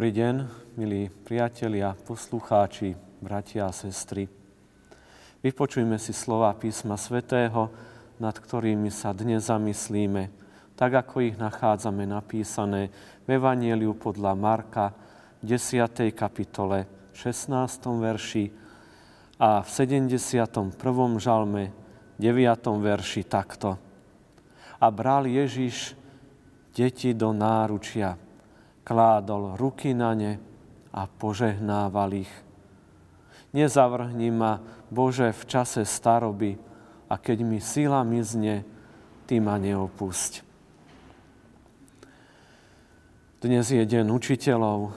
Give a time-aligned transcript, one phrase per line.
[0.00, 0.36] Dobrý deň,
[0.80, 4.32] milí priatelia, poslucháči, bratia a sestry.
[5.44, 7.68] Vypočujme si slova písma svätého,
[8.16, 10.32] nad ktorými sa dnes zamyslíme,
[10.72, 12.88] tak ako ich nachádzame napísané
[13.28, 14.96] v Evanieliu podľa Marka,
[15.44, 16.16] 10.
[16.16, 17.52] kapitole, 16.
[18.00, 18.48] verši
[19.36, 20.80] a v 71.
[21.20, 21.76] žalme,
[22.16, 22.40] 9.
[22.80, 23.76] verši takto.
[24.80, 25.92] A bral Ježiš
[26.72, 28.16] deti do náručia,
[28.84, 30.40] kládol ruky na ne
[30.90, 32.32] a požehnával ich.
[33.50, 36.58] Nezavrhni ma, Bože, v čase staroby
[37.10, 38.66] a keď mi sila mizne,
[39.30, 40.42] Ty ma neopusť.
[43.38, 44.90] Dnes je deň učiteľov.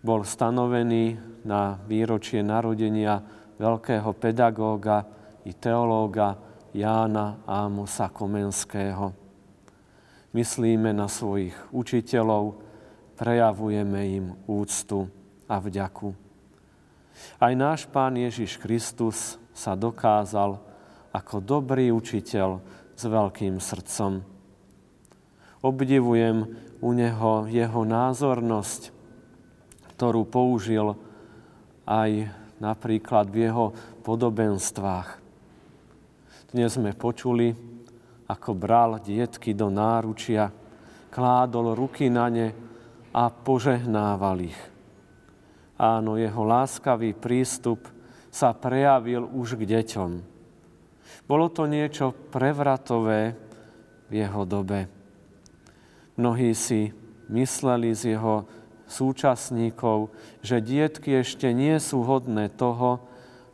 [0.00, 3.20] Bol stanovený na výročie narodenia
[3.60, 5.04] veľkého pedagóga
[5.44, 6.40] i teológa
[6.72, 9.25] Jána Ámosa Komenského
[10.36, 12.60] myslíme na svojich učiteľov,
[13.16, 15.08] prejavujeme im úctu
[15.48, 16.12] a vďaku.
[17.40, 20.60] Aj náš Pán Ježiš Kristus sa dokázal
[21.16, 22.60] ako dobrý učiteľ
[22.92, 24.20] s veľkým srdcom.
[25.64, 26.44] Obdivujem
[26.84, 28.92] u neho jeho názornosť,
[29.96, 30.92] ktorú použil
[31.88, 32.28] aj
[32.60, 33.72] napríklad v jeho
[34.04, 35.24] podobenstvách.
[36.52, 37.56] Dnes sme počuli,
[38.26, 40.50] ako bral dietky do náručia,
[41.10, 42.48] kládol ruky na ne
[43.14, 44.60] a požehnával ich.
[45.78, 47.86] Áno, jeho láskavý prístup
[48.28, 50.10] sa prejavil už k deťom.
[51.24, 53.34] Bolo to niečo prevratové
[54.06, 54.88] v jeho dobe.
[56.16, 56.92] Mnohí si
[57.28, 58.46] mysleli z jeho
[58.86, 63.02] súčasníkov, že dietky ešte nie sú hodné toho,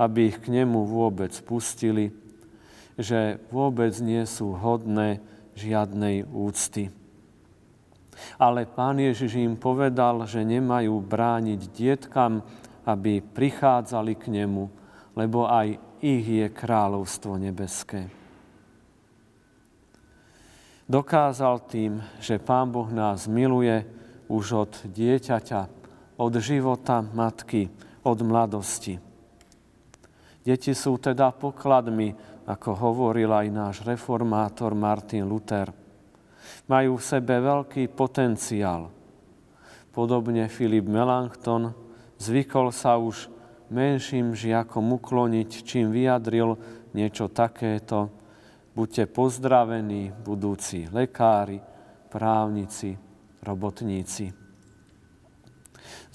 [0.00, 2.14] aby ich k nemu vôbec pustili,
[2.98, 5.22] že vôbec nie sú hodné
[5.54, 6.90] žiadnej úcty.
[8.34, 12.42] Ale pán Ježiš im povedal, že nemajú brániť dietkam,
[12.82, 14.66] aby prichádzali k nemu,
[15.14, 18.10] lebo aj ich je kráľovstvo nebeské.
[20.88, 23.84] Dokázal tým, že Pán Boh nás miluje
[24.24, 25.60] už od dieťaťa,
[26.16, 27.68] od života matky,
[28.00, 28.96] od mladosti.
[30.40, 32.16] Deti sú teda pokladmi,
[32.48, 35.68] ako hovoril aj náš reformátor Martin Luther.
[36.64, 38.88] Majú v sebe veľký potenciál.
[39.92, 41.76] Podobne Filip Melanchthon
[42.16, 43.28] zvykol sa už
[43.68, 46.56] menším žiakom ukloniť, čím vyjadril
[46.96, 48.08] niečo takéto.
[48.72, 51.60] Buďte pozdravení, budúci lekári,
[52.08, 52.96] právnici,
[53.44, 54.32] robotníci.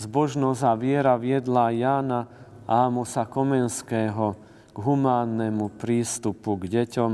[0.02, 2.26] Zbožnosť a viera viedla Jána
[2.66, 7.12] Ámosa Komenského k humánnemu prístupu k deťom,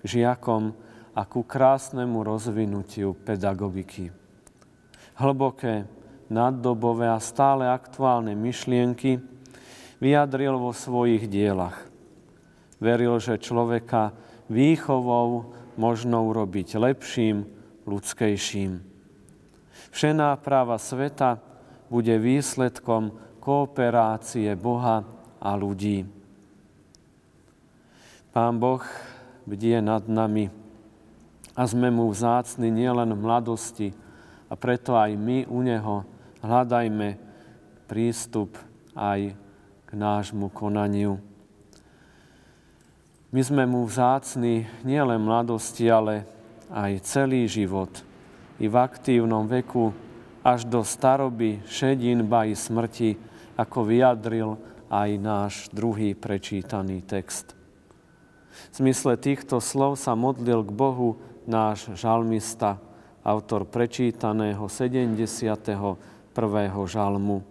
[0.00, 0.76] k žiakom
[1.16, 4.12] a ku krásnemu rozvinutiu pedagogiky.
[5.18, 5.88] Hlboké,
[6.28, 9.18] naddobové a stále aktuálne myšlienky
[9.98, 11.88] vyjadril vo svojich dielach.
[12.78, 14.14] Veril, že človeka
[14.46, 17.48] výchovou možno urobiť lepším,
[17.88, 18.78] ľudskejším.
[19.90, 21.40] Všená práva sveta
[21.88, 25.02] bude výsledkom kooperácie Boha
[25.40, 26.17] a ľudí.
[28.38, 28.86] Pán Boh
[29.50, 30.46] bdie nad nami
[31.58, 33.90] a sme mu vzácni nielen v mladosti
[34.46, 36.06] a preto aj my u Neho
[36.46, 37.18] hľadajme
[37.90, 38.54] prístup
[38.94, 39.34] aj
[39.82, 41.18] k nášmu konaniu.
[43.34, 46.22] My sme mu vzácni nielen mladosti, ale
[46.70, 47.90] aj celý život.
[48.62, 49.90] I v aktívnom veku
[50.46, 53.18] až do staroby, šedín, ba i smrti,
[53.58, 54.54] ako vyjadril
[54.94, 57.57] aj náš druhý prečítaný text.
[58.72, 62.76] V zmysle týchto slov sa modlil k Bohu náš žalmista,
[63.24, 65.96] autor prečítaného 71.
[66.86, 67.44] žalmu.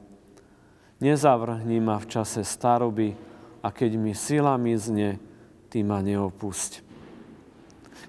[0.98, 3.14] Nezavrhni ma v čase staroby
[3.62, 5.22] a keď mi sila mizne,
[5.70, 6.82] ty ma neopusť.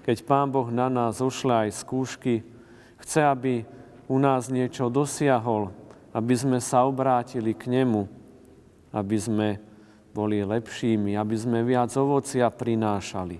[0.05, 2.41] Keď Pán Boh na nás ušle aj skúšky,
[2.97, 3.53] chce, aby
[4.09, 5.69] u nás niečo dosiahol,
[6.09, 8.09] aby sme sa obrátili k Nemu,
[8.89, 9.47] aby sme
[10.13, 13.39] boli lepšími, aby sme viac ovocia prinášali.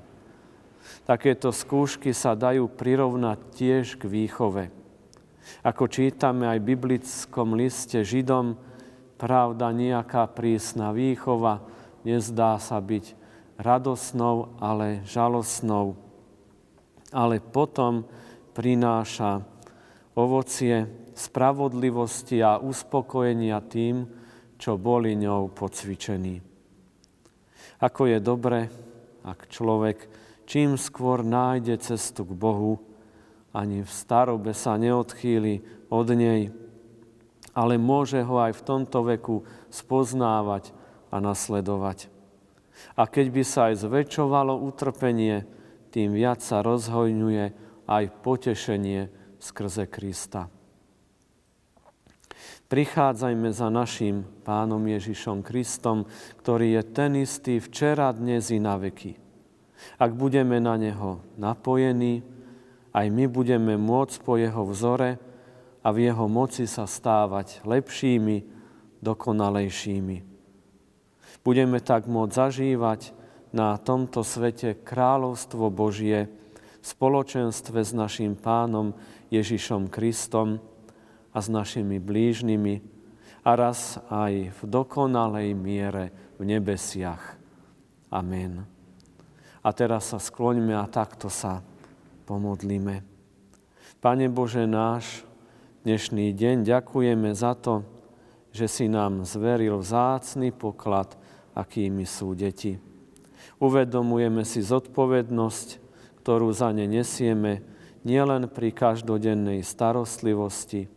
[1.05, 4.69] Takéto skúšky sa dajú prirovnať tiež k výchove.
[5.65, 8.53] Ako čítame aj v biblickom liste Židom,
[9.17, 11.65] pravda nejaká prísna výchova
[12.05, 13.17] nezdá sa byť
[13.59, 15.97] radosnou, ale žalostnou.
[17.09, 18.05] Ale potom
[18.53, 19.43] prináša
[20.13, 20.87] ovocie
[21.17, 24.07] spravodlivosti a uspokojenia tým,
[24.59, 26.48] čo boli ňou pocvičení.
[27.79, 28.67] Ako je dobre,
[29.23, 30.11] ak človek
[30.43, 32.83] čím skôr nájde cestu k Bohu,
[33.55, 36.51] ani v starobe sa neodchýli od nej.
[37.59, 39.43] ale môže ho aj v tomto veku
[39.73, 40.71] spoznávať
[41.09, 42.07] a nasledovať.
[42.95, 45.43] A keď by sa aj zväčšovalo utrpenie,
[45.89, 47.45] tým viac sa rozhojňuje
[47.89, 49.09] aj potešenie
[49.41, 50.47] skrze Krista.
[52.69, 56.05] Prichádzajme za našim Pánom Ježišom Kristom,
[56.37, 59.17] ktorý je ten istý včera, dnes i na veky.
[59.97, 62.21] Ak budeme na Neho napojení,
[62.93, 65.17] aj my budeme môcť po Jeho vzore
[65.81, 68.45] a v Jeho moci sa stávať lepšími,
[69.01, 70.17] dokonalejšími.
[71.41, 73.17] Budeme tak môcť zažívať
[73.49, 76.29] na tomto svete kráľovstvo Božie
[76.77, 78.93] v spoločenstve s našim Pánom
[79.33, 80.61] Ježišom Kristom,
[81.33, 82.81] a s našimi blížnymi
[83.45, 86.11] a raz aj v dokonalej miere
[86.41, 87.37] v nebesiach.
[88.09, 88.65] Amen.
[89.61, 91.61] A teraz sa skloňme a takto sa
[92.25, 93.05] pomodlíme.
[93.99, 95.27] Pane Bože náš,
[95.83, 97.83] dnešný deň ďakujeme za to,
[98.55, 101.19] že si nám zveril vzácný poklad,
[101.53, 102.79] akými sú deti.
[103.59, 105.67] Uvedomujeme si zodpovednosť,
[106.23, 107.61] ktorú za ne nesieme
[108.07, 110.87] nielen pri každodennej starostlivosti,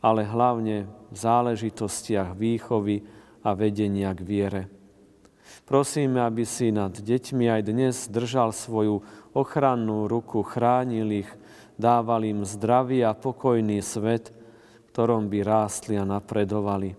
[0.00, 3.02] ale hlavne v záležitostiach výchovy
[3.42, 4.62] a vedenia k viere.
[5.64, 9.04] Prosíme, aby si nad deťmi aj dnes držal svoju
[9.36, 11.30] ochrannú ruku, chránil ich,
[11.76, 16.96] dával im zdravý a pokojný svet, v ktorom by rástli a napredovali.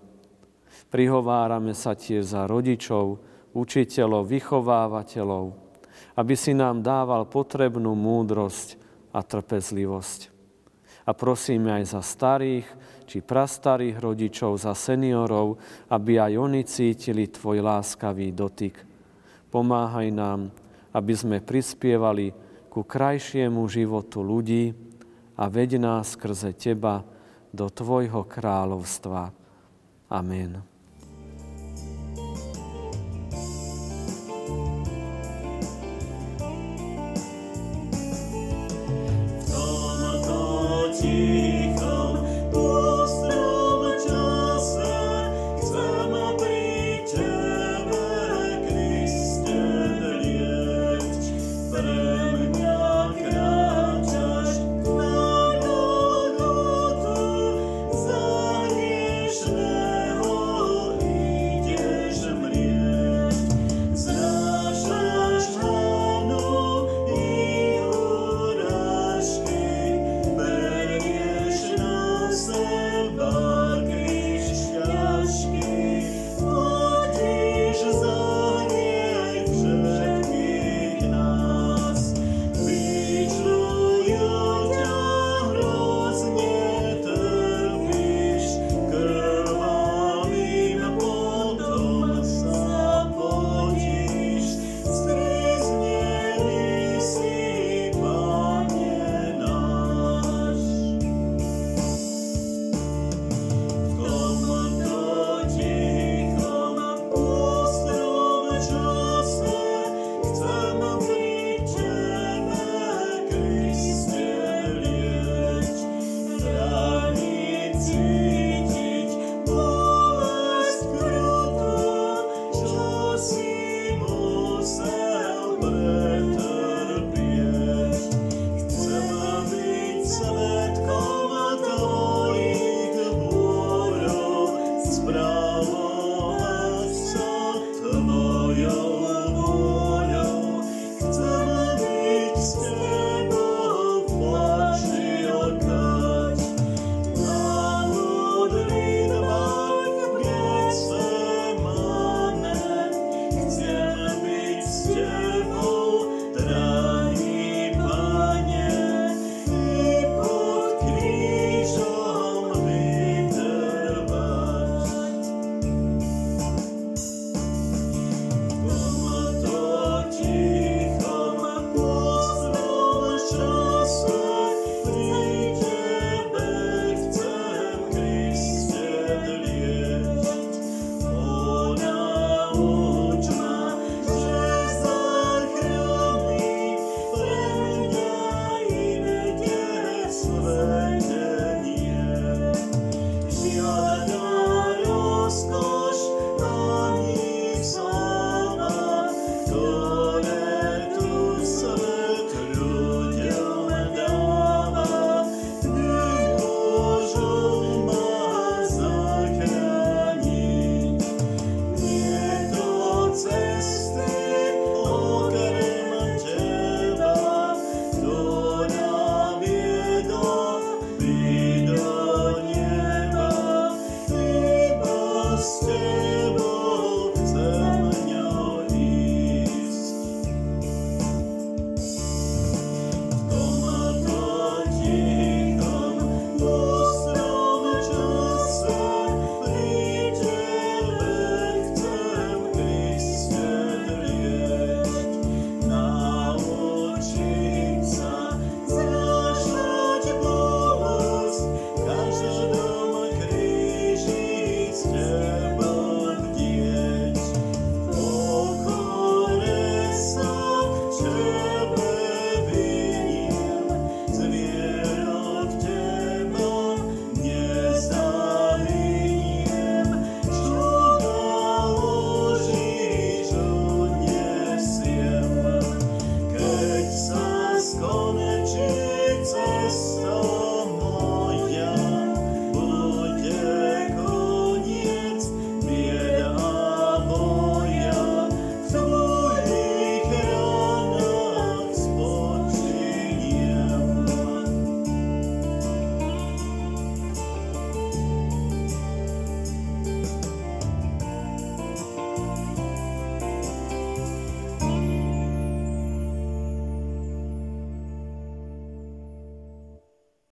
[0.90, 3.22] Prihovárame sa tiež za rodičov,
[3.54, 5.46] učiteľov, vychovávateľov,
[6.18, 8.78] aby si nám dával potrebnú múdrosť
[9.14, 10.39] a trpezlivosť.
[11.08, 12.68] A prosíme aj za starých,
[13.10, 15.58] či prastarých rodičov, za seniorov,
[15.90, 18.76] aby aj oni cítili Tvoj láskavý dotyk.
[19.50, 20.54] Pomáhaj nám,
[20.94, 22.30] aby sme prispievali
[22.70, 24.72] ku krajšiemu životu ľudí
[25.40, 27.02] a veď nás skrze Teba
[27.50, 29.34] do Tvojho kráľovstva.
[30.14, 30.79] Amen.
[41.20, 41.49] You.